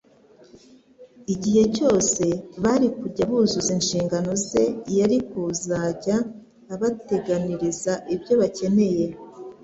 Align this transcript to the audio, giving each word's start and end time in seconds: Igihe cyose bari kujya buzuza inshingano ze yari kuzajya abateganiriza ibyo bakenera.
Igihe 1.33 1.63
cyose 1.75 2.23
bari 2.63 2.87
kujya 2.99 3.23
buzuza 3.29 3.69
inshingano 3.77 4.31
ze 4.47 4.63
yari 4.97 5.17
kuzajya 5.29 6.15
abateganiriza 6.73 7.93
ibyo 8.15 8.33
bakenera. 8.41 9.15